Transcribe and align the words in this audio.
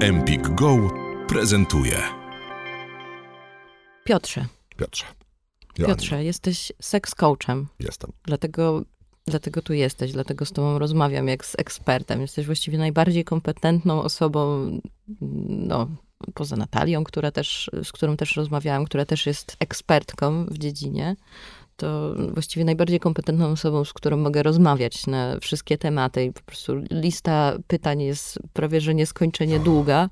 Empik 0.00 0.48
Go 0.48 0.90
prezentuje. 1.28 2.02
Piotrze, 4.04 4.46
Piotrze. 4.76 5.04
Joanna, 5.78 5.94
Piotrze, 5.94 6.24
jesteś 6.24 6.72
seks 6.80 7.14
coachem, 7.14 7.66
Jestem. 7.80 8.12
dlatego, 8.24 8.82
dlatego 9.26 9.62
tu 9.62 9.72
jesteś, 9.72 10.12
dlatego 10.12 10.44
z 10.44 10.52
tobą 10.52 10.78
rozmawiam 10.78 11.28
jak 11.28 11.44
z 11.46 11.54
ekspertem. 11.58 12.20
Jesteś 12.20 12.46
właściwie 12.46 12.78
najbardziej 12.78 13.24
kompetentną 13.24 14.02
osobą, 14.02 14.70
no, 15.48 15.88
poza 16.34 16.56
Natalią, 16.56 17.04
która 17.04 17.30
też, 17.30 17.70
z 17.84 17.92
którą 17.92 18.16
też 18.16 18.36
rozmawiałam, 18.36 18.84
która 18.84 19.04
też 19.04 19.26
jest 19.26 19.56
ekspertką 19.60 20.46
w 20.46 20.58
dziedzinie. 20.58 21.16
To 21.76 22.14
właściwie 22.34 22.64
najbardziej 22.64 23.00
kompetentną 23.00 23.46
osobą, 23.46 23.84
z 23.84 23.92
którą 23.92 24.16
mogę 24.16 24.42
rozmawiać 24.42 25.06
na 25.06 25.40
wszystkie 25.40 25.78
tematy 25.78 26.24
i 26.24 26.32
po 26.32 26.42
prostu 26.42 26.72
lista 26.90 27.56
pytań 27.66 28.02
jest 28.02 28.38
prawie, 28.52 28.80
że 28.80 28.94
nieskończenie 28.94 29.60
długa. 29.60 30.10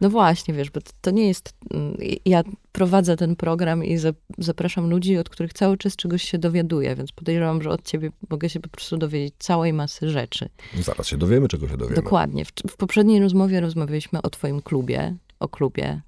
No 0.00 0.10
właśnie, 0.10 0.54
wiesz, 0.54 0.70
bo 0.70 0.80
to- 0.80 0.90
to 1.00 1.10
nie 1.10 1.28
jest. 1.28 1.54
mm, 1.70 1.96
Ja 2.26 2.42
prowadzę 2.72 3.16
ten 3.16 3.36
program 3.36 3.84
i 3.84 3.96
za- 3.98 4.12
zapraszam 4.38 4.90
ludzi, 4.90 5.18
od 5.18 5.28
których 5.28 5.52
cały 5.52 5.76
czas 5.78 5.96
czegoś 5.96 6.22
się 6.22 6.38
dowiaduję, 6.38 6.96
więc 6.96 7.12
podejrzewam, 7.12 7.62
że 7.62 7.70
od 7.70 7.82
ciebie 7.82 8.10
mogę 8.30 8.48
się 8.50 8.60
po 8.60 8.68
prostu 8.68 8.96
dowiedzieć 8.96 9.34
całej 9.38 9.72
masy 9.72 10.10
rzeczy. 10.10 10.48
Zaraz 10.80 11.06
się 11.06 11.16
dowiemy, 11.16 11.48
czego 11.48 11.68
się 11.68 11.76
dowiemy. 11.76 11.96
Dokładnie. 12.02 12.44
W, 12.44 12.52
w 12.68 12.76
poprzedniej 12.76 13.20
rozmowie 13.20 13.60
rozmawialiśmy 13.60 14.22
o 14.22 14.30
twoim 14.30 14.62
klubie, 14.62 15.16
o 15.40 15.48
klubie 15.48 16.00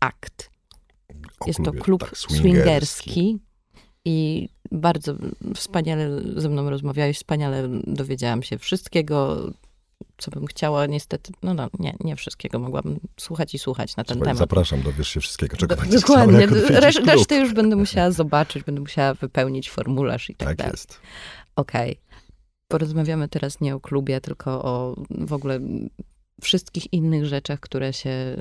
ACT. 0.00 0.50
O 1.40 1.46
Jest 1.46 1.56
to 1.58 1.62
klubie, 1.64 1.80
klub 1.80 2.00
tak, 2.00 2.18
swingerski. 2.18 3.38
I 4.04 4.48
bardzo 4.72 5.14
wspaniale 5.54 6.20
ze 6.36 6.48
mną 6.48 6.70
rozmawiałeś, 6.70 7.16
wspaniale 7.16 7.68
dowiedziałam 7.86 8.42
się 8.42 8.58
wszystkiego, 8.58 9.36
co 10.18 10.30
bym 10.30 10.46
chciała. 10.46 10.86
Niestety, 10.86 11.32
no, 11.42 11.54
no 11.54 11.68
nie, 11.78 11.96
nie 12.04 12.16
wszystkiego. 12.16 12.58
Mogłabym 12.58 13.00
słuchać 13.20 13.54
i 13.54 13.58
słuchać 13.58 13.96
na 13.96 14.04
ten 14.04 14.14
Słuchaj, 14.16 14.26
temat. 14.28 14.38
zapraszam, 14.38 14.82
dowiesz 14.82 15.08
się 15.08 15.20
wszystkiego, 15.20 15.56
czego 15.56 15.76
Do- 15.76 15.82
będziesz 15.82 16.00
Dokładnie. 16.00 16.46
chciała, 16.46 16.80
Resz, 16.80 16.96
resztę 17.06 17.36
już 17.36 17.52
będę 17.54 17.76
musiała 17.76 18.10
zobaczyć, 18.10 18.62
będę 18.64 18.80
musiała 18.80 19.14
wypełnić 19.14 19.70
formularz 19.70 20.30
i 20.30 20.34
tak, 20.34 20.48
Tak 20.48 20.56
dalej. 20.56 20.70
jest. 20.72 21.00
Okej. 21.56 22.00
Porozmawiamy 22.68 23.28
teraz 23.28 23.60
nie 23.60 23.74
o 23.74 23.80
klubie, 23.80 24.20
tylko 24.20 24.64
o 24.64 24.96
w 25.10 25.32
ogóle 25.32 25.60
wszystkich 26.42 26.92
innych 26.92 27.26
rzeczach, 27.26 27.60
które 27.60 27.92
się, 27.92 28.36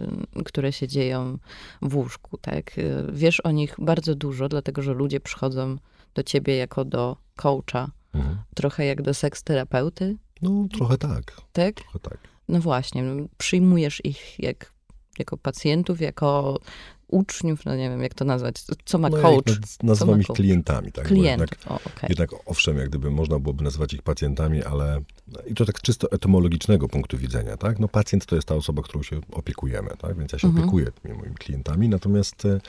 które 0.46 0.74
się 0.74 0.88
dzieją 0.88 1.38
w 1.82 1.96
łóżku, 1.96 2.38
tak? 2.38 2.72
Wiesz 3.14 3.40
o 3.40 3.52
nich 3.52 3.76
bardzo 3.80 4.16
dużo, 4.16 4.50
dlatego 4.50 4.82
że 4.82 4.94
ludzie 4.94 5.20
przychodzą 5.20 5.76
do 6.14 6.24
ciebie 6.24 6.56
jako 6.56 6.86
do 6.86 7.18
coacha, 7.36 7.92
Mhm. 8.14 8.38
trochę 8.56 8.86
jak 8.86 9.02
do 9.02 9.14
seksterapeuty, 9.14 10.18
No, 10.42 10.68
trochę 10.78 10.98
tak. 10.98 11.42
tak? 11.54 11.76
Trochę 11.76 12.00
tak. 12.00 12.18
No 12.48 12.60
właśnie, 12.60 13.04
no, 13.04 13.28
przyjmujesz 13.38 14.06
ich 14.06 14.40
jak, 14.40 14.74
jako 15.20 15.38
pacjentów, 15.38 16.02
jako 16.02 16.60
uczniów, 17.08 17.66
no 17.66 17.76
nie 17.76 17.90
wiem, 17.90 18.02
jak 18.04 18.14
to 18.14 18.26
nazwać, 18.26 18.56
co 18.86 18.98
ma 18.98 19.10
No, 19.10 19.18
coach? 19.18 19.60
nazywam 19.84 20.16
ma 20.16 20.22
ich 20.22 20.28
coach? 20.28 20.38
klientami, 20.38 20.92
tak? 20.92 21.04
bo 21.04 21.08
Klientów, 21.10 21.48
Jednak, 21.60 21.72
o, 21.72 21.76
okej. 21.76 22.10
jednak 22.10 22.30
owszem, 22.46 22.78
jak 22.78 22.90
gdyby 22.90 23.12
można 23.12 23.40
byłoby 23.40 23.64
nazywać 23.64 23.94
ich 23.94 24.02
pacjentami, 24.02 24.64
ale 24.64 25.02
i 25.48 25.54
to 25.54 25.66
tak 25.66 25.82
czysto 25.82 26.12
etymologicznego 26.12 26.88
punktu 26.88 27.18
widzenia, 27.18 27.58
tak? 27.58 27.80
No 27.80 27.88
pacjent 27.88 28.26
to 28.26 28.36
jest 28.36 28.48
ta 28.48 28.56
osoba, 28.56 28.82
którą 28.82 29.04
się 29.04 29.22
opiekujemy, 29.32 29.90
tak? 30.02 30.18
Więc 30.18 30.32
ja 30.34 30.40
się 30.40 30.48
Mhm. 30.48 30.64
opiekuję 30.64 30.92
tymi 31.02 31.18
moimi 31.18 31.36
klientami, 31.36 31.90
natomiast 31.90 32.46
e, 32.46 32.60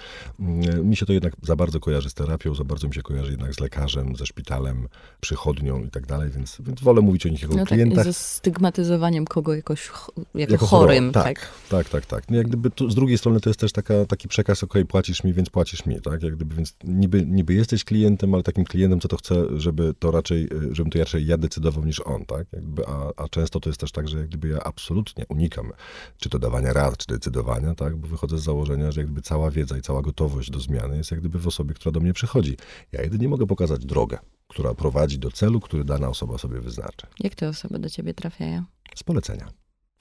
mm, 0.41 0.89
mi 0.89 0.97
się 0.97 1.07
to 1.07 1.13
jednak 1.13 1.33
za 1.43 1.57
bardzo 1.57 1.81
kojarzy 1.81 2.11
z 2.11 2.15
terapią, 2.15 2.55
za 2.55 2.65
bardzo 2.65 2.89
mi 2.89 2.95
się 2.95 3.03
kojarzy 3.03 3.31
jednak 3.31 3.55
z 3.55 3.61
lekarzem, 3.61 4.17
ze 4.17 4.27
szpitalem, 4.27 4.89
przychodnią 5.21 5.85
i 5.85 5.91
tak 5.91 6.07
dalej, 6.07 6.31
więc, 6.31 6.57
więc 6.61 6.81
wolę 6.81 7.01
mówić 7.01 7.27
o 7.27 7.29
nich 7.29 7.43
jako 7.43 7.55
No 7.55 7.61
tak, 7.61 7.69
klientach. 7.69 8.05
ze 8.05 8.13
stygmatyzowaniem 8.13 9.25
kogo 9.25 9.55
jakoś 9.55 9.91
jako, 10.35 10.53
Jako 10.53 10.67
chorym, 10.67 11.13
chorą, 11.13 11.25
tak. 11.25 11.49
Tak, 11.69 11.89
tak, 11.89 12.07
tak. 12.07 12.31
No 12.31 12.37
jak 12.37 12.49
gdyby 12.49 12.71
tu, 12.71 12.91
z 12.91 12.95
drugiej 12.95 13.19
strony 13.19 13.41
to 13.41 13.51
jest 13.51 13.61
też 13.61 13.73
taka, 13.73 14.05
taki 14.05 14.29
przekaz, 14.29 14.63
okej, 14.63 14.87
płacisz 14.87 15.25
mi, 15.25 15.33
więc 15.33 15.51
płacisz 15.51 15.87
mi, 15.87 16.01
tak? 16.01 16.23
Jak 16.23 16.37
gdyby, 16.37 16.55
więc 16.55 16.77
niby, 16.85 17.27
niby 17.27 17.55
jesteś 17.55 17.85
klientem, 17.85 18.35
ale 18.35 18.43
takim 18.43 18.65
klientem, 18.65 19.01
co 19.01 19.09
to 19.09 19.17
chce, 19.17 19.45
żeby 19.61 19.95
to 19.99 20.11
raczej, 20.11 20.45
y, 20.45 20.75
żebym 20.75 20.91
to 20.93 20.99
raczej 20.99 21.27
ja 21.27 21.39
decydował 21.39 21.85
niż 21.85 22.01
on, 22.01 22.25
tak? 22.25 22.48
Jakby, 22.53 22.87
a, 22.87 23.13
a 23.17 23.29
często 23.29 23.61
to 23.61 23.69
jest 23.71 23.81
też 23.81 23.93
tak, 23.93 24.09
że 24.09 24.19
jak 24.19 24.29
gdyby 24.29 24.49
ja 24.49 24.63
absolutnie 24.65 25.25
unikam 25.29 25.73
czy 26.17 26.29
to 26.29 26.39
dawania 26.39 26.73
rad, 26.73 26.97
czy 26.97 27.07
decydowania, 27.07 27.75
tak? 27.75 27.97
Bo 27.97 28.09
wychodzę 28.09 28.39
z 28.39 28.43
założenia, 28.43 28.91
że 28.93 29.01
jak 29.01 29.07
gdyby 29.07 29.23
cała 29.23 29.51
wiedza 29.51 29.79
i 29.79 29.83
cała 29.83 30.03
gotowość 30.03 30.51
do 30.51 30.61
zmiany 30.61 30.97
jest 30.97 31.11
jak 31.11 31.21
gdyby 31.21 31.39
w 31.39 31.47
osobie, 31.47 31.75
która 31.75 31.93
do 31.93 32.01
mnie 32.01 32.13
przychodzi. 32.13 32.57
Ja 32.93 33.03
jedynie 33.03 33.29
mogę 33.29 33.47
pokazać 33.47 33.87
drogę, 33.87 34.19
która 34.49 34.75
prowadzi 34.75 35.19
do 35.19 35.31
celu, 35.31 35.61
który 35.61 35.85
dana 35.85 36.09
osoba 36.09 36.39
sobie 36.39 36.61
wyznaczy. 36.61 37.07
Jak 37.21 37.35
te 37.35 37.49
osoby 37.49 37.79
do 37.79 37.91
ciebie 37.91 38.15
trafiają? 38.15 38.65
Z 38.95 39.03
polecenia. 39.03 39.49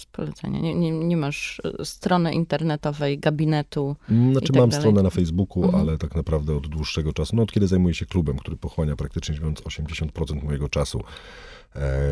Z 0.02 0.06
polecenia. 0.06 0.60
Nie, 0.60 0.76
nie, 0.76 0.92
nie 0.92 1.18
masz 1.18 1.62
e, 1.80 1.86
strony 1.86 2.34
internetowej, 2.34 3.20
gabinetu. 3.20 3.96
Znaczy 4.32 4.48
tak 4.48 4.56
mam 4.56 4.70
dalej. 4.70 4.82
stronę 4.84 5.04
na 5.04 5.10
Facebooku, 5.10 5.64
Mhm. 5.64 5.82
ale 5.84 5.98
tak 5.98 6.16
naprawdę 6.16 6.56
od 6.58 6.68
dłuższego 6.68 7.14
czasu, 7.14 7.36
no 7.36 7.44
od 7.44 7.52
kiedy 7.52 7.68
zajmuję 7.68 7.96
się 7.96 8.06
klubem, 8.06 8.38
który 8.38 8.58
pochłania 8.58 8.96
praktycznie 8.96 9.36
mówiąc 9.36 9.62
80% 9.62 10.44
mojego 10.44 10.70
czasu 10.70 11.02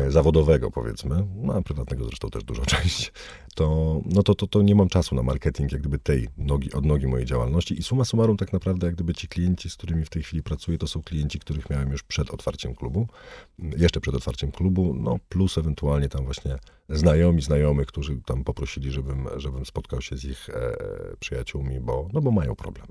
zawodowego 0.08 0.70
powiedzmy, 0.70 1.26
no 1.34 1.54
a 1.54 1.62
prywatnego 1.62 2.04
zresztą 2.04 2.30
też 2.30 2.44
dużo 2.44 2.66
część, 2.76 3.12
to, 3.54 4.00
no 4.06 4.22
to, 4.22 4.34
to, 4.34 4.46
to 4.46 4.62
nie 4.62 4.74
mam 4.74 4.88
czasu 4.88 5.14
na 5.14 5.22
marketing 5.22 5.72
jak 5.72 5.80
gdyby 5.80 5.98
tej 5.98 6.28
nogi, 6.36 6.72
odnogi 6.72 7.06
mojej 7.06 7.26
działalności 7.26 7.78
i 7.78 7.82
summa 7.82 8.04
summarum 8.04 8.36
tak 8.36 8.52
naprawdę 8.52 8.86
jak 8.86 8.94
gdyby 8.94 9.14
ci 9.14 9.28
klienci, 9.28 9.70
z 9.70 9.76
którymi 9.76 10.04
w 10.04 10.10
tej 10.10 10.22
chwili 10.22 10.42
pracuję, 10.42 10.78
to 10.78 10.86
są 10.86 11.02
klienci, 11.02 11.38
których 11.38 11.70
miałem 11.70 11.92
już 11.92 12.02
przed 12.02 12.30
otwarciem 12.30 12.74
klubu, 12.74 13.06
jeszcze 13.58 14.00
przed 14.00 14.14
otwarciem 14.14 14.52
klubu, 14.52 14.94
no 14.94 15.18
plus 15.28 15.58
ewentualnie 15.58 16.08
tam 16.08 16.24
właśnie 16.24 16.58
znajomi, 16.88 17.42
znajomych, 17.42 17.86
którzy 17.86 18.20
tam 18.26 18.44
poprosili, 18.44 18.90
żebym, 18.90 19.28
żebym 19.36 19.66
spotkał 19.66 20.02
się 20.02 20.16
z 20.16 20.24
ich 20.24 20.50
e, 20.50 20.76
przyjaciółmi, 21.20 21.80
bo, 21.80 22.08
no 22.12 22.20
bo 22.20 22.30
mają 22.30 22.54
problem. 22.54 22.86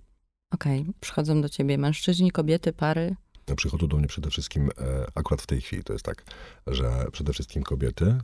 Okej, 0.52 0.86
przychodzą 1.00 1.42
do 1.42 1.50
ciebie 1.50 1.78
mężczyźni, 1.78 2.32
kobiety, 2.32 2.74
pary. 2.74 3.16
Przychodzą 3.56 3.88
do 3.88 3.98
mnie 3.98 4.08
przede 4.08 4.30
wszystkim, 4.30 4.70
e, 4.78 5.06
akurat 5.16 5.42
w 5.42 5.48
tej 5.48 5.62
chwili 5.62 5.84
to 5.84 5.94
jest 5.94 6.06
tak, 6.06 6.24
że 6.68 7.06
przede 7.12 7.34
wszystkim 7.34 7.64
kobiety, 7.64 8.18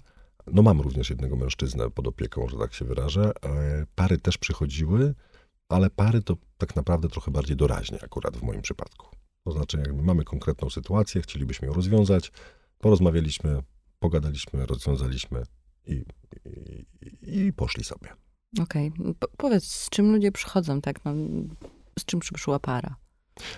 no 0.48 0.62
mam 0.62 0.82
również 0.82 1.10
jednego 1.10 1.36
mężczyznę 1.36 1.90
pod 1.90 2.08
opieką, 2.08 2.48
że 2.50 2.58
tak 2.58 2.74
się 2.74 2.86
wyrażę, 2.86 3.32
e, 3.46 3.86
pary 3.96 4.18
też 4.18 4.38
przychodziły, 4.38 5.14
ale 5.70 5.90
pary 5.90 6.22
to 6.22 6.38
tak 6.58 6.76
naprawdę 6.76 7.08
trochę 7.10 7.32
bardziej 7.32 7.56
doraźnie 7.58 8.04
akurat 8.04 8.38
w 8.38 8.44
moim 8.44 8.62
przypadku. 8.62 9.08
To 9.44 9.52
znaczy 9.52 9.78
jakby 9.78 10.04
mamy 10.04 10.24
konkretną 10.24 10.70
sytuację, 10.70 11.22
chcielibyśmy 11.22 11.68
ją 11.68 11.74
rozwiązać, 11.74 12.32
porozmawialiśmy, 12.80 13.60
pogadaliśmy, 14.00 14.66
rozwiązaliśmy 14.66 15.44
i, 15.86 16.04
i, 17.22 17.46
i 17.46 17.54
poszli 17.54 17.84
sobie. 17.84 18.10
Okej, 18.60 18.92
Po- 19.20 19.28
powiedz, 19.38 19.64
z 19.64 19.90
czym 19.90 20.12
ludzie 20.12 20.32
przychodzą, 20.32 20.82
tak? 20.82 21.06
No, 21.06 21.14
z 22.00 22.06
czym 22.06 22.20
przyszła 22.20 22.60
para? 22.60 22.96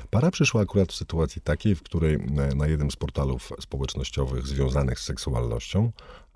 Para 0.10 0.32
przyszła 0.32 0.62
akurat 0.62 0.92
w 0.92 0.96
sytuacji 0.96 1.42
takiej, 1.42 1.76
w 1.76 1.84
której 1.84 2.18
na- 2.20 2.56
na 2.56 2.68
jednym 2.68 2.92
z 2.92 2.96
portalów 2.96 3.52
społecznościowych 3.62 4.48
związanych 4.48 5.00
z 5.00 5.04
seksualnością 5.04 5.92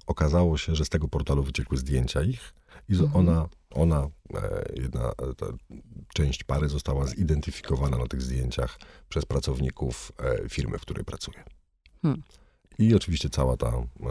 okazało 0.07 0.57
się, 0.57 0.75
że 0.75 0.85
z 0.85 0.89
tego 0.89 1.07
portalu 1.07 1.43
wyciekły 1.43 1.77
zdjęcia 1.77 2.21
ich 2.23 2.53
i 2.89 2.93
Mhm. 2.93 3.15
ona, 3.15 3.47
ona 3.71 4.07
e, 4.33 4.65
jedna 4.75 5.09
e, 5.09 5.33
ta 5.37 5.45
część 6.13 6.43
pary 6.43 6.69
została 6.69 7.05
zidentyfikowana 7.05 7.97
na 7.97 8.07
tych 8.07 8.21
zdjęciach 8.21 8.79
przez 9.09 9.25
pracowników 9.25 10.11
e, 10.43 10.49
firmy, 10.49 10.77
w 10.77 10.81
której 10.81 11.05
pracuje. 11.05 11.43
Hmm. 12.01 12.23
I 12.79 12.95
oczywiście 12.95 13.29
cała 13.29 13.57
ta 13.57 13.67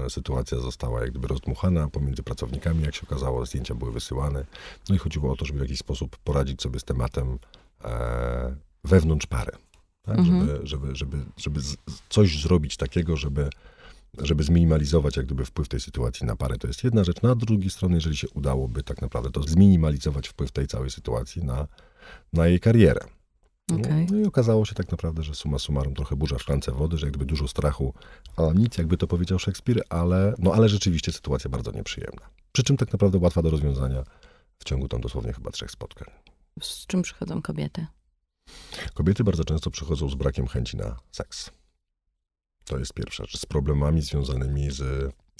e, 0.06 0.10
sytuacja 0.10 0.58
została 0.58 1.00
jak 1.00 1.10
gdyby 1.10 1.28
rozdmuchana 1.28 1.88
pomiędzy 1.88 2.22
pracownikami, 2.22 2.82
jak 2.82 2.94
się 2.94 3.02
okazało, 3.06 3.46
zdjęcia 3.46 3.74
były 3.74 3.92
wysyłane. 3.92 4.44
No 4.88 4.94
i 4.94 4.98
chodziło 4.98 5.32
o 5.32 5.36
to, 5.36 5.44
żeby 5.44 5.58
w 5.58 5.62
jakiś 5.62 5.78
sposób 5.78 6.16
poradzić 6.16 6.62
sobie 6.62 6.80
z 6.80 6.84
tematem 6.84 7.38
e, 7.84 8.56
wewnątrz 8.86 9.26
pary. 9.26 9.52
Tak? 10.02 10.18
Mhm. 10.18 10.46
Żeby, 10.46 10.66
żeby, 10.66 10.96
żeby, 10.96 11.16
żeby 11.36 11.60
coś 12.08 12.42
zrobić 12.42 12.76
takiego, 12.76 13.16
żeby, 13.16 13.50
żeby 14.18 14.42
zminimalizować 14.42 15.16
jak 15.16 15.26
gdyby 15.26 15.44
wpływ 15.44 15.68
tej 15.68 15.80
sytuacji 15.80 16.26
na 16.26 16.36
parę. 16.36 16.58
To 16.58 16.66
jest 16.66 16.84
jedna 16.84 17.04
rzecz. 17.04 17.22
Na 17.22 17.34
drugiej 17.34 17.70
stronie, 17.70 17.94
jeżeli 17.94 18.16
się 18.16 18.28
udałoby 18.28 18.82
tak 18.82 19.02
naprawdę 19.02 19.30
to 19.30 19.42
zminimalizować 19.42 20.28
wpływ 20.28 20.52
tej 20.52 20.66
całej 20.66 20.90
sytuacji 20.90 21.44
na, 21.44 21.66
na 22.32 22.46
jej 22.46 22.60
karierę. 22.60 23.00
No, 23.68 23.76
Okej. 23.76 24.06
No 24.10 24.18
i 24.18 24.24
okazało 24.24 24.64
się 24.64 24.74
tak 24.74 24.90
naprawdę, 24.90 25.22
że 25.22 25.34
suma 25.34 25.58
summarum 25.58 25.94
trochę 25.94 26.16
burza 26.16 26.38
w 26.38 26.42
szklance 26.42 26.72
wody, 26.72 26.98
że 26.98 27.06
jak 27.06 27.10
gdyby 27.10 27.26
dużo 27.26 27.48
strachu, 27.48 27.94
a 28.36 28.42
nic, 28.54 28.78
jakby 28.78 28.96
to 28.96 29.06
powiedział 29.06 29.38
Szekspir, 29.38 29.82
ale, 29.88 30.34
no, 30.38 30.54
ale 30.54 30.68
rzeczywiście 30.68 31.12
sytuacja 31.12 31.50
bardzo 31.50 31.72
nieprzyjemna. 31.72 32.30
Przy 32.52 32.62
czym 32.62 32.76
tak 32.76 32.92
naprawdę 32.92 33.18
łatwa 33.18 33.42
do 33.42 33.50
rozwiązania 33.50 34.04
w 34.58 34.64
ciągu 34.64 34.88
tam 34.88 35.00
dosłownie 35.00 35.32
chyba 35.32 35.50
trzech 35.50 35.70
spotkań. 35.70 36.10
Z 36.60 36.86
czym 36.86 37.02
przychodzą 37.02 37.42
kobiety? 37.42 37.86
Kobiety 38.94 39.24
bardzo 39.24 39.44
często 39.44 39.70
przychodzą 39.70 40.08
z 40.08 40.14
brakiem 40.14 40.46
chęci 40.46 40.76
na 40.76 40.96
seks. 41.12 41.50
To 42.64 42.78
jest 42.78 42.92
pierwsza 42.92 43.24
rzecz. 43.24 43.38
Z 43.38 43.46
problemami 43.46 44.02
związanymi 44.02 44.70
z 44.70 44.80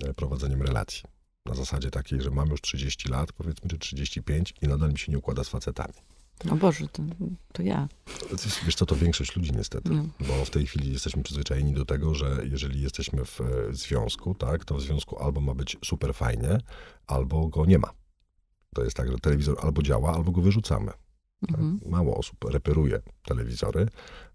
e, 0.04 0.14
prowadzeniem 0.14 0.62
relacji. 0.62 1.02
Na 1.46 1.54
zasadzie 1.54 1.90
takiej, 1.90 2.22
że 2.22 2.30
mam 2.30 2.48
już 2.48 2.60
30 2.60 3.08
lat, 3.08 3.32
powiedzmy, 3.32 3.70
czy 3.70 3.78
35 3.78 4.54
i 4.62 4.68
nadal 4.68 4.90
mi 4.92 4.98
się 4.98 5.12
nie 5.12 5.18
układa 5.18 5.44
z 5.44 5.48
facetami. 5.48 5.94
O 6.50 6.56
Boże, 6.56 6.88
to, 6.88 7.02
to 7.52 7.62
ja. 7.62 7.88
Wiesz 8.64 8.74
co, 8.74 8.86
to 8.86 8.96
większość 8.96 9.36
ludzi 9.36 9.52
niestety. 9.52 9.90
No. 9.90 10.04
Bo 10.20 10.44
w 10.44 10.50
tej 10.50 10.66
chwili 10.66 10.92
jesteśmy 10.92 11.22
przyzwyczajeni 11.22 11.74
do 11.74 11.84
tego, 11.84 12.14
że 12.14 12.40
jeżeli 12.50 12.82
jesteśmy 12.82 13.24
w 13.24 13.40
e, 13.40 13.44
związku, 13.70 14.34
tak, 14.34 14.64
to 14.64 14.74
w 14.74 14.82
związku 14.82 15.18
albo 15.18 15.40
ma 15.40 15.54
być 15.54 15.76
super 15.84 16.14
fajnie, 16.14 16.58
albo 17.06 17.48
go 17.48 17.66
nie 17.66 17.78
ma. 17.78 17.90
To 18.74 18.84
jest 18.84 18.96
tak, 18.96 19.12
że 19.12 19.18
telewizor 19.18 19.56
albo 19.62 19.82
działa, 19.82 20.14
albo 20.14 20.32
go 20.32 20.40
wyrzucamy. 20.40 20.92
Tak? 21.40 21.50
Mhm. 21.50 21.80
Mało 21.86 22.16
osób 22.16 22.44
reperuje 22.44 23.02
telewizory, 23.24 23.88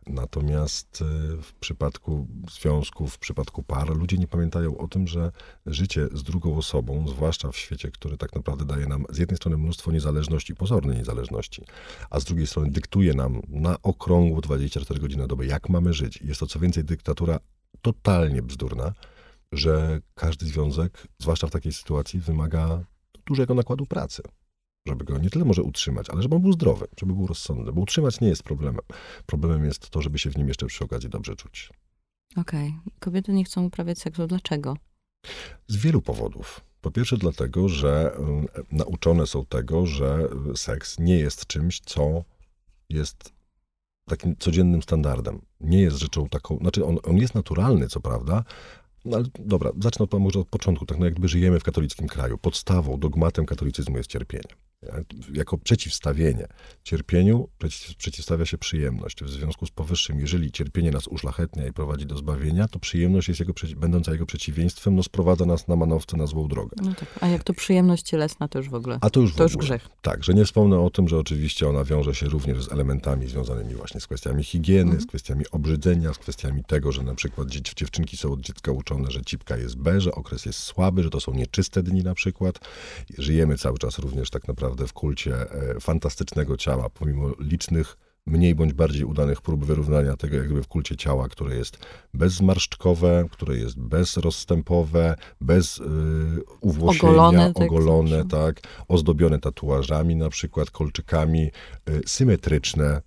natomiast 0.07 1.01
y, 1.01 1.41
w 1.41 1.53
przypadku 1.53 2.27
związków, 2.51 3.13
w 3.13 3.19
przypadku 3.19 3.63
par, 3.63 3.97
ludzie 3.97 4.17
nie 4.17 4.27
pamiętają 4.27 4.77
o 4.77 4.87
tym, 4.87 5.07
że 5.07 5.31
życie 5.65 6.07
z 6.13 6.23
drugą 6.23 6.57
osobą, 6.57 7.07
zwłaszcza 7.07 7.51
w 7.51 7.57
świecie, 7.57 7.91
który 7.91 8.17
tak 8.17 8.35
naprawdę 8.35 8.65
daje 8.65 8.87
nam 8.87 9.05
z 9.09 9.17
jednej 9.17 9.37
strony 9.37 9.57
mnóstwo 9.57 9.91
niezależności, 9.91 10.55
pozornej 10.55 10.97
niezależności, 10.97 11.63
a 12.09 12.19
z 12.19 12.23
drugiej 12.23 12.47
strony 12.47 12.71
dyktuje 12.71 13.13
nam 13.13 13.41
na 13.47 13.81
okrągło 13.81 14.41
24 14.41 14.99
godziny 14.99 15.21
na 15.21 15.27
dobę, 15.27 15.45
jak 15.45 15.69
mamy 15.69 15.93
żyć. 15.93 16.21
Jest 16.21 16.39
to 16.39 16.47
co 16.47 16.59
więcej 16.59 16.83
dyktatura 16.83 17.39
totalnie 17.81 18.41
bzdurna, 18.41 18.93
że 19.51 20.01
każdy 20.15 20.45
związek, 20.45 21.07
zwłaszcza 21.19 21.47
w 21.47 21.51
takiej 21.51 21.73
sytuacji, 21.73 22.19
wymaga 22.19 22.83
dużego 23.25 23.53
nakładu 23.53 23.85
pracy 23.85 24.23
żeby 24.87 25.05
go 25.05 25.17
nie 25.17 25.29
tyle 25.29 25.45
może 25.45 25.63
utrzymać, 25.63 26.09
ale 26.09 26.21
żeby 26.21 26.35
on 26.35 26.41
był 26.41 26.53
zdrowy, 26.53 26.87
żeby 26.99 27.13
był 27.13 27.27
rozsądny, 27.27 27.71
bo 27.71 27.81
utrzymać 27.81 28.21
nie 28.21 28.27
jest 28.27 28.43
problemem. 28.43 28.81
Problemem 29.25 29.65
jest 29.65 29.89
to, 29.89 30.01
żeby 30.01 30.19
się 30.19 30.29
w 30.29 30.37
nim 30.37 30.47
jeszcze 30.47 30.65
przy 30.65 30.83
okazji 30.83 31.09
dobrze 31.09 31.35
czuć. 31.35 31.69
Okej. 32.35 32.73
Kobiety 32.99 33.33
nie 33.33 33.43
chcą 33.43 33.65
uprawiać 33.65 33.99
seksu. 33.99 34.27
Dlaczego? 34.27 34.77
Z 35.67 35.75
wielu 35.75 36.01
powodów. 36.01 36.61
Po 36.81 36.91
pierwsze 36.91 37.17
dlatego, 37.17 37.69
że 37.69 38.17
y, 38.59 38.75
nauczone 38.75 39.27
są 39.27 39.45
tego, 39.45 39.85
że 39.85 40.27
seks 40.55 40.99
nie 40.99 41.19
jest 41.19 41.47
czymś, 41.47 41.79
co 41.79 42.23
jest 42.89 43.33
takim 44.05 44.35
codziennym 44.35 44.81
standardem. 44.81 45.41
Nie 45.59 45.81
jest 45.81 45.97
rzeczą 45.97 46.29
taką, 46.29 46.57
znaczy 46.57 46.85
on, 46.85 46.97
on 47.03 47.17
jest 47.17 47.35
naturalny, 47.35 47.87
co 47.87 47.99
prawda, 47.99 48.43
no 49.05 49.17
ale 49.17 49.25
dobra, 49.39 49.71
zacznę 49.79 50.03
od, 50.03 50.13
może 50.13 50.39
od 50.39 50.47
początku. 50.47 50.85
Tak 50.85 50.97
no 50.99 51.05
jakby 51.05 51.27
żyjemy 51.27 51.59
w 51.59 51.63
katolickim 51.63 52.07
kraju. 52.07 52.37
Podstawą, 52.37 52.99
dogmatem 52.99 53.45
katolicyzmu 53.45 53.97
jest 53.97 54.09
cierpienie. 54.09 54.55
Jako 55.33 55.57
przeciwstawienie 55.57 56.47
cierpieniu 56.83 57.49
przeciw, 57.57 57.95
przeciwstawia 57.95 58.45
się 58.45 58.57
przyjemność. 58.57 59.23
W 59.23 59.29
związku 59.29 59.65
z 59.65 59.71
powyższym, 59.71 60.19
jeżeli 60.19 60.51
cierpienie 60.51 60.91
nas 60.91 61.07
uszlachetnia 61.07 61.67
i 61.67 61.73
prowadzi 61.73 62.05
do 62.05 62.17
zbawienia, 62.17 62.67
to 62.67 62.79
przyjemność 62.79 63.27
jest 63.27 63.39
jego, 63.39 63.53
będąca 63.77 64.11
jego 64.11 64.25
przeciwieństwem, 64.25 64.95
no 64.95 65.03
sprowadza 65.03 65.45
nas 65.45 65.67
na 65.67 65.75
manowce, 65.75 66.17
na 66.17 66.27
złą 66.27 66.47
drogę. 66.47 66.75
No 66.81 66.93
tak. 66.93 67.07
A 67.21 67.27
jak 67.27 67.43
to 67.43 67.53
przyjemność 67.53 68.03
cielesna, 68.03 68.47
to 68.47 68.59
już 68.59 68.69
w 68.69 68.73
ogóle. 68.73 68.97
A 69.01 69.09
to 69.09 69.19
już, 69.19 69.35
to 69.35 69.43
już 69.43 69.57
grzech. 69.57 69.89
Tak, 70.01 70.23
że 70.23 70.33
nie 70.33 70.45
wspomnę 70.45 70.79
o 70.79 70.89
tym, 70.89 71.07
że 71.07 71.17
oczywiście 71.17 71.69
ona 71.69 71.83
wiąże 71.83 72.15
się 72.15 72.25
również 72.29 72.63
z 72.63 72.71
elementami 72.71 73.27
związanymi 73.27 73.75
właśnie 73.75 74.01
z 74.01 74.07
kwestiami 74.07 74.43
higieny, 74.43 74.81
Mhm. 74.81 75.01
z 75.01 75.05
kwestiami 75.05 75.45
obrzydzenia, 75.51 76.13
z 76.13 76.17
kwestiami 76.17 76.63
tego, 76.63 76.91
że 76.91 77.03
na 77.03 77.15
przykład 77.15 77.47
dziewczynki 77.49 78.17
są 78.17 78.31
od 78.31 78.41
dziecka 78.41 78.71
uczone, 78.71 79.11
że 79.11 79.21
cipka 79.21 79.57
jest 79.57 79.77
B, 79.77 80.01
że 80.01 80.11
okres 80.11 80.45
jest 80.45 80.59
słaby, 80.59 81.03
że 81.03 81.09
to 81.09 81.19
są 81.19 81.33
nieczyste 81.33 81.83
dni 81.83 82.03
na 82.03 82.13
przykład. 82.15 82.59
Żyjemy 83.17 83.57
cały 83.57 83.77
czas 83.77 83.99
również 83.99 84.29
tak 84.29 84.47
naprawdę 84.47 84.70
w 84.87 84.93
kulcie 84.93 85.51
e, 85.51 85.79
fantastycznego 85.79 86.57
ciała, 86.57 86.89
pomimo 86.89 87.31
licznych 87.39 87.97
mniej 88.25 88.55
bądź 88.55 88.73
bardziej 88.73 89.03
udanych 89.03 89.41
prób 89.41 89.65
wyrównania 89.65 90.17
tego, 90.17 90.35
jak 90.35 90.45
gdyby 90.45 90.63
w 90.63 90.67
kulcie 90.67 90.97
ciała, 90.97 91.29
które 91.29 91.55
jest 91.55 91.77
bezzmarszczkowe, 92.13 93.25
które 93.31 93.57
jest 93.57 93.79
bezrozstępowe, 93.79 95.15
bez 95.41 95.77
y, 95.77 95.83
uwłosienia, 96.61 97.11
Ogolone, 97.11 97.53
tak 97.53 97.63
ogolone, 97.71 98.09
zawsze. 98.09 98.27
tak, 98.27 98.61
ozdobione 98.87 99.39
tatuażami 99.39 100.15
na 100.15 100.29
przykład, 100.29 100.71
kolczykami, 100.71 101.51
y, 101.89 102.01
symetryczne. 102.05 103.01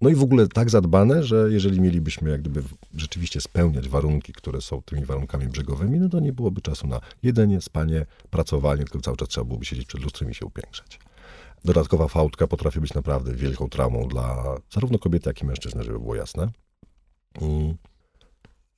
No 0.00 0.10
i 0.10 0.14
w 0.14 0.22
ogóle 0.22 0.48
tak 0.48 0.70
zadbane, 0.70 1.22
że 1.22 1.48
jeżeli 1.50 1.80
mielibyśmy 1.80 2.30
jak 2.30 2.40
gdyby 2.40 2.62
rzeczywiście 2.96 3.40
spełniać 3.40 3.88
warunki, 3.88 4.32
które 4.32 4.60
są 4.60 4.82
tymi 4.82 5.04
warunkami 5.04 5.46
brzegowymi, 5.46 6.00
no 6.00 6.08
to 6.08 6.20
nie 6.20 6.32
byłoby 6.32 6.60
czasu 6.60 6.86
na 6.86 7.00
jedzenie, 7.22 7.60
spanie, 7.60 8.06
pracowanie, 8.30 8.84
tylko 8.84 9.00
cały 9.00 9.16
czas 9.16 9.28
trzeba 9.28 9.44
byłoby 9.44 9.64
siedzieć 9.64 9.86
przed 9.86 10.02
lustrem 10.02 10.30
i 10.30 10.34
się 10.34 10.46
upiększać. 10.46 10.98
Dodatkowa 11.64 12.08
fałdka 12.08 12.46
potrafi 12.46 12.80
być 12.80 12.94
naprawdę 12.94 13.34
wielką 13.34 13.68
traumą 13.68 14.08
dla 14.08 14.56
zarówno 14.74 14.98
kobiety, 14.98 15.28
jak 15.28 15.42
i 15.42 15.46
mężczyzny, 15.46 15.84
żeby 15.84 15.98
było 15.98 16.14
jasne. 16.14 16.50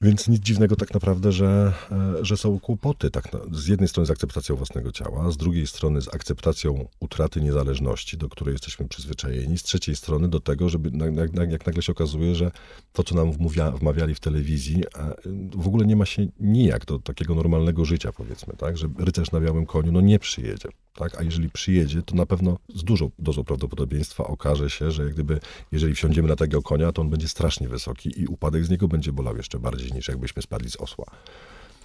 Więc 0.02 0.28
nic 0.28 0.42
dziwnego 0.42 0.76
tak 0.76 0.94
naprawdę, 0.94 1.32
że, 1.32 1.72
e, 1.92 2.24
że 2.24 2.36
są 2.36 2.60
kłopoty. 2.60 3.10
Tak 3.10 3.28
z 3.52 3.66
jednej 3.66 3.88
strony 3.88 4.06
z 4.06 4.10
akceptacją 4.10 4.56
własnego 4.56 4.92
ciała, 4.92 5.30
z 5.30 5.36
drugiej 5.36 5.66
strony 5.66 6.02
z 6.02 6.14
akceptacją 6.14 6.88
utraty 7.00 7.40
niezależności, 7.40 8.18
do 8.18 8.28
której 8.28 8.52
jesteśmy 8.52 8.88
przyzwyczajeni, 8.88 9.58
z 9.58 9.62
trzeciej 9.62 9.96
strony 9.96 10.28
do 10.28 10.40
tego, 10.40 10.68
żeby 10.68 10.90
na, 10.90 11.06
jak 11.50 11.66
nagle 11.66 11.82
się 11.82 11.92
okazuje, 11.92 12.34
że 12.34 12.50
to, 12.92 13.02
co 13.02 13.14
nam 13.14 13.32
wmówia, 13.32 13.70
wmawiali 13.70 14.14
w 14.14 14.20
telewizji, 14.20 14.82
e, 14.98 15.14
w 15.54 15.66
ogóle 15.66 15.86
nie 15.86 15.96
ma 15.96 16.06
się 16.06 16.26
nijak 16.40 16.84
do 16.84 16.98
takiego 16.98 17.34
normalnego 17.34 17.84
życia, 17.84 18.12
powiedzmy, 18.12 18.54
tak? 18.56 18.78
Że 18.78 18.88
rycerz 18.98 19.32
na 19.32 19.40
białym 19.40 19.66
koniu 19.66 19.92
no 19.92 20.00
nie 20.00 20.18
przyjedzie, 20.18 20.68
tak? 20.94 21.20
A 21.20 21.22
jeżeli 21.22 21.50
przyjedzie, 21.50 22.02
to 22.02 22.14
na 22.14 22.26
pewno 22.26 22.58
z 22.74 22.84
dużą 22.84 23.10
dozą 23.18 23.44
prawdopodobieństwa 23.44 24.24
okaże 24.24 24.70
się, 24.70 24.90
że 24.90 25.02
jak 25.02 25.12
gdyby, 25.12 25.40
jeżeli 25.72 25.94
wsiądziemy 25.94 26.28
na 26.28 26.36
tego 26.36 26.62
konia, 26.62 26.92
to 26.92 27.02
on 27.02 27.10
będzie 27.10 27.28
strasznie 27.28 27.68
wysoki 27.68 28.20
i 28.20 28.26
upadek 28.26 28.64
z 28.64 28.70
niego 28.70 28.88
będzie 28.88 29.12
bolał 29.12 29.36
jeszcze 29.36 29.58
bardziej 29.58 29.91
niż 29.94 30.08
jakbyśmy 30.08 30.42
spadli 30.42 30.70
z 30.70 30.76
osła. 30.76 31.06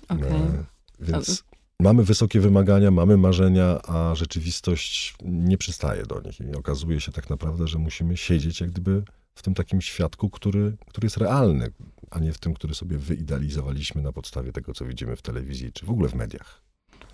Okej. 0.10 0.32
E, 0.32 0.64
Więc 1.00 1.44
mamy 1.80 2.04
wysokie 2.04 2.40
wymagania, 2.40 2.92
mamy 2.92 3.18
marzenia, 3.18 3.82
a 3.84 4.16
rzeczywistość 4.16 5.16
nie 5.24 5.58
przystaje 5.58 6.06
do 6.06 6.22
nich. 6.22 6.40
I 6.40 6.56
okazuje 6.56 7.02
się 7.02 7.12
tak 7.12 7.30
naprawdę, 7.30 7.68
że 7.68 7.80
musimy 7.80 8.18
siedzieć 8.18 8.62
jak 8.62 8.72
gdyby 8.72 9.04
w 9.36 9.42
tym 9.42 9.54
takim 9.54 9.82
świadku, 9.82 10.30
który, 10.30 10.78
który 10.88 11.06
jest 11.06 11.18
realny, 11.18 11.72
a 12.12 12.20
nie 12.20 12.34
w 12.34 12.38
tym, 12.38 12.54
który 12.54 12.76
sobie 12.76 12.98
wyidealizowaliśmy 12.98 14.02
na 14.02 14.12
podstawie 14.12 14.52
tego, 14.52 14.74
co 14.74 14.86
widzimy 14.86 15.16
w 15.16 15.22
telewizji, 15.22 15.72
czy 15.74 15.86
w 15.86 15.90
ogóle 15.90 16.10
w 16.10 16.16
mediach. 16.16 16.62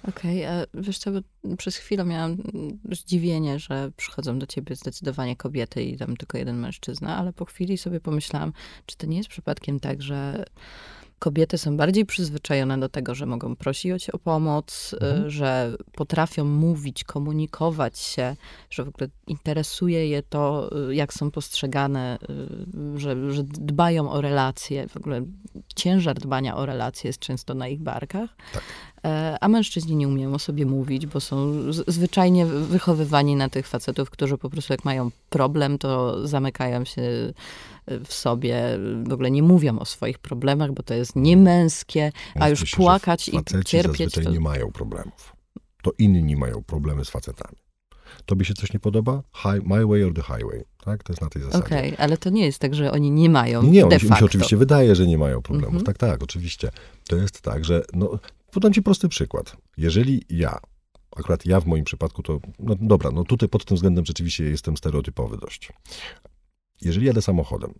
Okej, 0.07 0.45
a 0.45 0.65
wiesz 0.73 0.97
co, 0.97 1.11
przez 1.57 1.77
chwilę 1.77 2.05
miałam 2.05 2.37
zdziwienie, 2.91 3.59
że 3.59 3.91
przychodzą 3.97 4.39
do 4.39 4.47
ciebie 4.47 4.75
zdecydowanie 4.75 5.35
kobiety 5.35 5.83
i 5.83 5.97
tam 5.97 6.17
tylko 6.17 6.37
jeden 6.37 6.57
mężczyzna, 6.57 7.17
ale 7.17 7.33
po 7.33 7.45
chwili 7.45 7.77
sobie 7.77 7.99
pomyślałam, 7.99 8.53
czy 8.85 8.97
to 8.97 9.07
nie 9.07 9.17
jest 9.17 9.29
przypadkiem 9.29 9.79
tak, 9.79 10.01
że 10.01 10.45
kobiety 11.23 11.57
są 11.57 11.77
bardziej 11.77 12.05
przyzwyczajone 12.05 12.79
do 12.79 12.89
tego, 12.89 13.15
że 13.15 13.25
mogą 13.25 13.55
prosić 13.55 14.09
o 14.09 14.17
pomoc, 14.17 14.95
Mhm. 15.01 15.25
y, 15.25 15.29
że 15.29 15.75
potrafią 15.95 16.45
mówić, 16.45 17.03
komunikować 17.03 17.99
się, 17.99 18.35
że 18.69 18.83
w 18.83 18.87
ogóle 18.87 19.09
interesuje 19.27 20.07
je 20.07 20.23
to, 20.23 20.69
y, 20.89 20.95
jak 20.95 21.13
są 21.13 21.31
postrzegane, 21.31 22.17
y, 22.95 22.99
że, 22.99 23.31
że 23.33 23.43
dbają 23.43 24.11
o 24.11 24.21
relacje. 24.21 24.87
W 24.87 24.97
ogóle 24.97 25.21
ciężar 25.75 26.15
dbania 26.19 26.55
o 26.57 26.65
relacje 26.65 27.07
jest 27.09 27.19
często 27.19 27.53
na 27.53 27.67
ich 27.67 27.79
barkach. 27.79 28.29
Tak. 28.53 28.63
E, 29.05 29.37
A 29.41 29.47
mężczyźni 29.47 29.95
nie 29.95 30.07
umieją 30.07 30.33
o 30.33 30.39
sobie 30.39 30.65
mówić, 30.65 31.05
bo 31.07 31.19
są 31.19 31.53
zwyczajnie 31.87 32.45
wychowywani 32.45 33.35
na 33.35 33.49
tych 33.49 33.67
facetów, 33.67 34.09
którzy 34.09 34.37
po 34.37 34.49
prostu 34.49 34.73
jak 34.73 34.85
mają 34.85 35.11
problem, 35.29 35.77
to 35.77 36.27
zamykają 36.27 36.85
się 36.85 37.01
w 38.05 38.13
sobie, 38.13 38.79
w 39.07 39.13
ogóle 39.13 39.31
nie 39.31 39.43
mówią 39.43 39.79
o 39.79 39.85
swoich 39.85 40.19
problemach, 40.19 40.71
bo 40.71 40.83
to 40.83 40.93
jest 40.93 41.15
niemęskie, 41.15 42.11
a 42.35 42.49
już 42.49 42.59
że 42.59 42.77
płakać 42.77 43.27
i 43.27 43.31
cierpieć 43.65 43.97
zazwyczaj 43.97 44.23
to... 44.23 44.31
nie 44.31 44.39
mają 44.39 44.71
problemów. 44.71 45.35
To 45.81 45.91
inni 45.97 46.35
mają 46.35 46.63
problemy 46.63 47.05
z 47.05 47.09
facetami. 47.09 47.57
Tobie 48.25 48.45
się 48.45 48.53
coś 48.53 48.73
nie 48.73 48.79
podoba? 48.79 49.23
Hi, 49.35 49.61
my 49.65 49.85
way 49.85 50.03
or 50.03 50.13
the 50.13 50.21
highway. 50.21 50.63
Tak? 50.85 51.03
To 51.03 51.13
jest 51.13 51.21
na 51.21 51.29
tej 51.29 51.41
zasadzie. 51.41 51.65
Okej, 51.65 51.93
ale 51.97 52.17
to 52.17 52.29
nie 52.29 52.45
jest 52.45 52.59
tak, 52.59 52.75
że 52.75 52.91
oni 52.91 53.11
nie 53.11 53.29
mają 53.29 53.63
Nie, 53.63 53.85
de 53.85 53.99
się, 53.99 54.07
się 54.07 54.25
oczywiście 54.25 54.57
wydaje, 54.57 54.95
że 54.95 55.07
nie 55.07 55.17
mają 55.17 55.41
problemów. 55.41 55.73
Mhm. 55.73 55.85
Tak, 55.85 55.97
tak, 55.97 56.23
oczywiście. 56.23 56.71
To 57.07 57.15
jest 57.15 57.41
tak, 57.41 57.65
że 57.65 57.83
no, 57.93 58.19
podam 58.51 58.73
ci 58.73 58.81
prosty 58.81 59.09
przykład. 59.09 59.57
Jeżeli 59.77 60.21
ja, 60.29 60.59
akurat 61.15 61.45
ja 61.45 61.59
w 61.59 61.65
moim 61.65 61.83
przypadku 61.83 62.23
to, 62.23 62.39
no 62.59 62.75
dobra, 62.79 63.11
no 63.11 63.23
tutaj 63.23 63.49
pod 63.49 63.65
tym 63.65 63.75
względem 63.75 64.05
rzeczywiście 64.05 64.43
jestem 64.43 64.77
stereotypowy 64.77 65.37
dość. 65.37 65.69
Jeżeli 66.83 67.07
jadę 67.07 67.21
samochodem, 67.21 67.73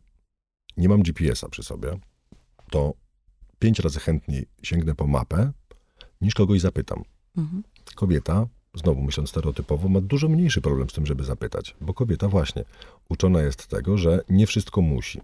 nie 0.77 0.89
mam 0.89 1.03
GPS-a 1.03 1.49
przy 1.49 1.63
sobie, 1.63 1.99
to 2.69 2.93
pięć 3.59 3.79
razy 3.79 3.99
chętniej 3.99 4.45
sięgnę 4.63 4.95
po 4.95 5.07
mapę, 5.07 5.51
niż 6.21 6.33
kogoś 6.33 6.61
zapytam. 6.61 7.03
Mhm. 7.37 7.63
Kobieta, 7.95 8.47
znowu 8.73 9.01
myśląc 9.01 9.29
stereotypowo, 9.29 9.89
ma 9.89 10.01
dużo 10.01 10.29
mniejszy 10.29 10.61
problem 10.61 10.89
z 10.89 10.93
tym, 10.93 11.05
żeby 11.05 11.23
zapytać, 11.23 11.75
bo 11.81 11.93
kobieta 11.93 12.27
właśnie 12.27 12.63
uczona 13.09 13.41
jest 13.41 13.67
tego, 13.67 13.97
że 13.97 14.23
nie 14.29 14.47
wszystko 14.47 14.81
musi. 14.81 15.21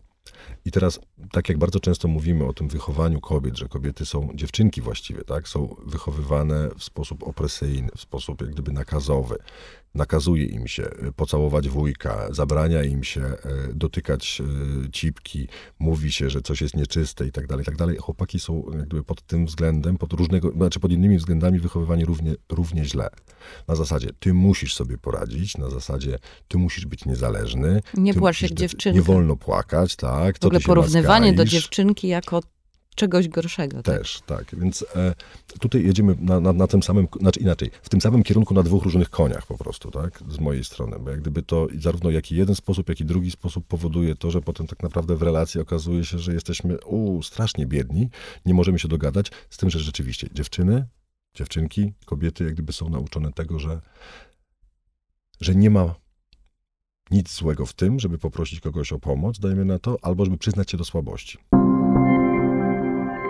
I 0.66 0.72
teraz, 0.72 1.00
tak 1.32 1.50
jak 1.50 1.58
bardzo 1.58 1.80
często 1.80 2.08
mówimy 2.08 2.46
o 2.46 2.54
tym 2.54 2.68
wychowaniu 2.68 3.22
kobiet, 3.22 3.58
że 3.58 3.68
kobiety 3.68 4.06
są, 4.06 4.30
dziewczynki 4.34 4.82
właściwie, 4.82 5.24
tak, 5.24 5.48
są 5.48 5.76
wychowywane 5.86 6.70
w 6.78 6.84
sposób 6.84 7.24
opresyjny, 7.24 7.90
w 7.98 8.02
sposób 8.02 8.42
jak 8.42 8.50
gdyby 8.52 8.72
nakazowy. 8.72 9.36
Nakazuje 9.96 10.46
im 10.46 10.68
się 10.68 10.84
y, 10.84 11.12
pocałować 11.16 11.70
wujka, 11.70 12.28
zabrania 12.32 12.84
im 12.84 13.04
się 13.04 13.22
y, 13.22 13.74
dotykać 13.74 14.42
y, 14.86 14.92
cipki, 14.92 15.48
mówi 15.80 16.12
się, 16.12 16.30
że 16.30 16.42
coś 16.42 16.62
jest 16.62 16.76
nieczyste 16.76 17.28
i 17.28 17.32
tak 17.32 17.48
dalej, 17.48 17.66
tak 17.66 17.76
dalej. 17.76 17.98
Chłopaki 17.98 18.40
są 18.40 18.64
jak 18.74 18.88
gdyby 18.88 19.04
pod 19.04 19.22
tym 19.22 19.46
względem, 19.46 19.98
pod 19.98 20.14
różnego, 20.14 20.52
znaczy 20.52 20.80
pod 20.80 20.92
innymi 20.92 21.18
względami 21.18 21.60
wychowywani 21.60 22.06
równie, 22.06 22.36
równie 22.50 22.86
źle. 22.86 23.10
Na 23.68 23.76
zasadzie, 23.76 24.10
ty 24.20 24.34
musisz 24.34 24.76
sobie 24.76 24.98
poradzić, 24.98 25.58
na 25.58 25.70
zasadzie, 25.70 26.20
ty 26.48 26.58
musisz 26.58 26.86
być 26.86 27.06
niezależny. 27.06 27.82
Nie 27.98 28.14
płacz 28.14 28.42
jak 28.42 28.52
dziewczynka. 28.52 28.96
Nie 28.96 29.02
wolno 29.02 29.36
płakać, 29.36 29.96
tak? 29.96 30.19
W 30.20 30.40
Co 30.40 30.48
ogóle 30.48 30.60
ty 30.60 30.64
się 30.64 30.68
porównywanie 30.68 31.34
do 31.34 31.46
dziewczynki 31.46 32.08
jako 32.08 32.42
czegoś 33.00 33.28
gorszego. 33.28 33.84
tak? 33.84 33.98
Też, 33.98 34.22
tak. 34.26 34.56
Więc 34.60 34.86
e, 34.96 35.14
tutaj 35.60 35.84
jedziemy 35.84 36.16
na, 36.20 36.40
na, 36.40 36.54
na 36.54 36.68
tym 36.68 36.84
samym, 36.84 37.08
znaczy 37.20 37.40
inaczej, 37.40 37.72
w 37.82 37.90
tym 37.90 38.02
samym 38.02 38.24
kierunku 38.24 38.54
na 38.54 38.64
dwóch 38.64 38.84
różnych 38.84 39.10
koniach 39.10 39.46
po 39.46 39.58
prostu, 39.58 39.92
tak? 39.92 40.24
Z 40.30 40.40
mojej 40.40 40.64
strony. 40.64 41.00
Bo 41.00 41.10
jak 41.10 41.22
gdyby 41.22 41.42
to 41.44 41.68
zarówno 41.80 42.10
jak 42.10 42.32
i 42.32 42.36
jeden 42.36 42.56
sposób, 42.56 42.90
jak 42.90 43.00
i 43.00 43.06
drugi 43.06 43.32
sposób 43.32 43.68
powoduje 43.68 44.16
to, 44.16 44.32
że 44.32 44.42
potem 44.42 44.68
tak 44.68 44.84
naprawdę 44.84 45.16
w 45.16 45.22
relacji 45.22 45.62
okazuje 45.62 46.06
się, 46.06 46.20
że 46.20 46.34
jesteśmy 46.34 46.80
u, 46.86 47.24
strasznie 47.24 47.66
biedni, 47.66 48.10
nie 48.46 48.54
możemy 48.54 48.80
się 48.80 48.88
dogadać, 48.88 49.32
z 49.50 49.58
tym, 49.58 49.70
że 49.70 49.80
rzeczywiście 49.80 50.28
dziewczyny, 50.32 50.86
dziewczynki, 51.36 51.94
kobiety 52.06 52.44
jak 52.44 52.54
gdyby 52.54 52.74
są 52.74 52.90
nauczone 52.90 53.34
tego, 53.34 53.60
że, 53.60 53.82
że 55.42 55.56
nie 55.56 55.70
ma 55.70 55.96
nic 57.12 57.34
złego 57.34 57.66
w 57.66 57.74
tym, 57.74 58.00
żeby 58.00 58.18
poprosić 58.18 58.60
kogoś 58.60 58.92
o 58.92 59.00
pomoc, 59.00 59.40
dajmy 59.40 59.66
na 59.66 59.80
to, 59.80 59.98
albo 60.02 60.26
żeby 60.26 60.38
przyznać 60.38 60.72
się 60.72 60.78
do 60.78 60.86
słabości. 60.86 61.38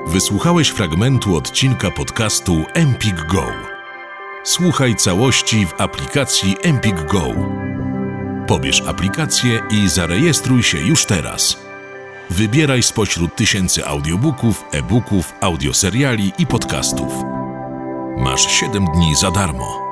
Wysłuchałeś 0.08 0.70
fragmentu 0.70 1.36
odcinka 1.36 1.92
podcastu 1.92 2.64
Empik 2.74 3.26
Go. 3.32 3.46
Słuchaj 4.44 4.96
całości 4.96 5.66
w 5.66 5.82
aplikacji 5.82 6.56
Empik 6.64 7.06
Go. 7.12 7.24
Pobierz 8.48 8.82
aplikację 8.82 9.62
i 9.72 9.90
zarejestruj 9.90 10.64
się 10.64 10.78
już 10.78 11.06
teraz. 11.06 11.58
Wybieraj 12.30 12.84
spośród 12.84 13.36
tysięcy 13.36 13.86
audiobooków, 13.86 14.64
e-booków, 14.72 15.34
audioseriali 15.42 16.32
i 16.40 16.48
podcastów. 16.48 17.14
Masz 18.18 18.52
7 18.52 18.86
dni 18.86 19.16
za 19.16 19.32
darmo. 19.32 19.89